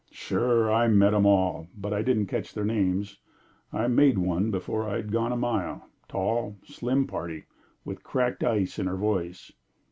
[0.09, 0.73] "Sure!
[0.73, 3.19] I met 'em all, but I didn't catch their names.
[3.71, 7.45] I 'made' one before I'd gone a mile tall, slim party,
[7.85, 9.51] with cracked ice in her voice."